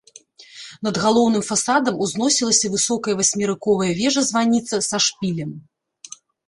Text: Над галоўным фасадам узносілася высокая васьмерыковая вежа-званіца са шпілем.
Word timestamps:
Над 0.87 0.95
галоўным 1.03 1.43
фасадам 1.49 2.01
узносілася 2.07 2.73
высокая 2.79 3.15
васьмерыковая 3.23 3.91
вежа-званіца 4.03 4.85
са 4.91 4.97
шпілем. 5.11 5.51